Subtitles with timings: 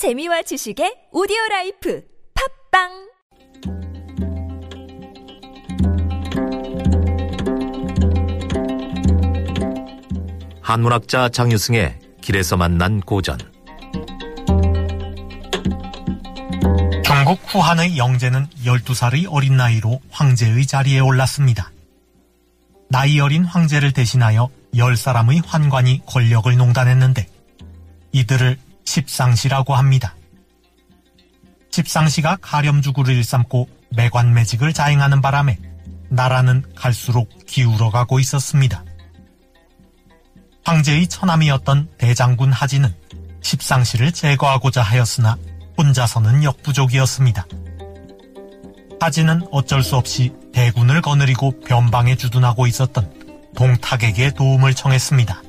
[0.00, 2.02] 재미와 지식의 오디오 라이프
[2.72, 2.88] 팟빵
[10.62, 13.36] 한문학자 장유승의 길에서 만난 고전
[17.04, 21.72] 경국 후한의 영제는 12살의 어린 나이로 황제의 자리에 올랐습니다.
[22.88, 27.26] 나이 어린 황제를 대신하여 10사람의 환관이 권력을 농단했는데
[28.12, 28.56] 이들을
[28.90, 30.16] 십상시라고 합니다.
[31.70, 35.58] 십상시가 가렴주구를 일삼고 매관매직을 자행하는 바람에
[36.08, 38.84] 나라는 갈수록 기울어가고 있었습니다.
[40.64, 42.92] 황제의 처남이었던 대장군 하진은
[43.42, 45.38] 십상시를 제거하고자 하였으나
[45.78, 47.46] 혼자서는 역부족이었습니다.
[49.00, 53.08] 하진은 어쩔 수 없이 대군을 거느리고 변방에 주둔하고 있었던
[53.54, 55.42] 동탁에게 도움을 청했습니다.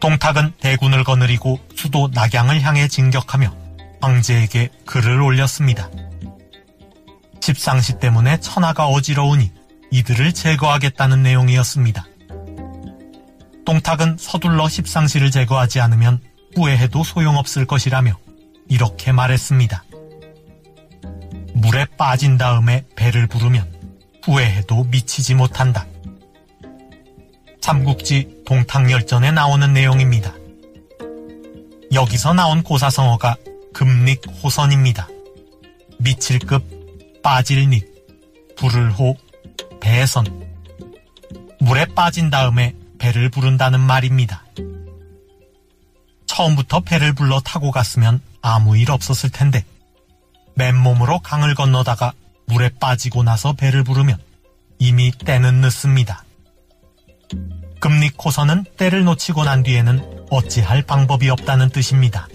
[0.00, 3.54] 동탁은 대군을 거느리고 수도 낙양을 향해 진격하며
[4.00, 5.90] 황제에게 글을 올렸습니다.
[7.40, 9.52] 십상시 때문에 천하가 어지러우니
[9.90, 12.06] 이들을 제거하겠다는 내용이었습니다.
[13.64, 16.20] 동탁은 서둘러 십상시를 제거하지 않으면
[16.54, 18.18] 후회해도 소용없을 것이라며
[18.68, 19.84] 이렇게 말했습니다.
[21.54, 23.72] 물에 빠진 다음에 배를 부르면
[24.24, 25.86] 후회해도 미치지 못한다.
[27.64, 30.34] 삼국지 동탁열전에 나오는 내용입니다.
[31.94, 33.36] 여기서 나온 고사성어가
[33.72, 35.08] 금릭 호선입니다.
[35.98, 36.62] 미칠급,
[37.22, 37.88] 빠질닉,
[38.58, 39.16] 불을호,
[39.80, 40.26] 배선.
[41.58, 44.44] 물에 빠진 다음에 배를 부른다는 말입니다.
[46.26, 49.64] 처음부터 배를 불러 타고 갔으면 아무 일 없었을 텐데
[50.54, 52.12] 맨몸으로 강을 건너다가
[52.44, 54.18] 물에 빠지고 나서 배를 부르면
[54.78, 56.23] 이미 때는 늦습니다.
[57.84, 62.28] 금리 코선은 때를 놓치고 난 뒤에는 어찌할 방법이 없다는 뜻입니다.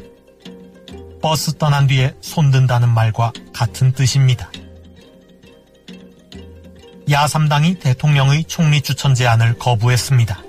[1.23, 4.51] 버스 떠난 뒤에 손든다는 말과 같은 뜻입니다.
[7.07, 10.39] 야3당이 대통령의 총리 추천 제안을 거부했습니다.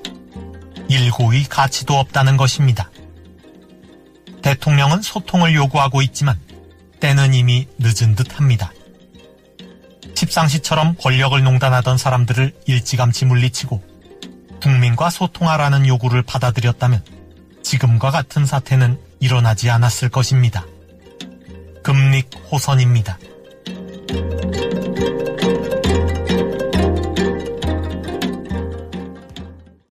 [0.90, 2.90] 일고의 가치도 없다는 것입니다.
[4.42, 6.38] 대통령은 소통을 요구하고 있지만
[7.00, 8.70] 때는 이미 늦은 듯 합니다.
[10.14, 13.88] 십상시처럼 권력을 농단하던 사람들을 일찌감치 물리치고
[14.60, 17.02] 국민과 소통하라는 요구를 받아들였다면
[17.62, 20.64] 지금과 같은 사태는 일어나지 않았을 것입니다.
[21.82, 23.18] 금릭 호선입니다.